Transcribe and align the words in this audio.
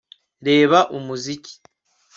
Reba 0.47 0.79
umuziki 0.97 1.53